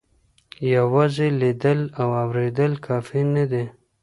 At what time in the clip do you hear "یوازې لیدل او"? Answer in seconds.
0.75-2.07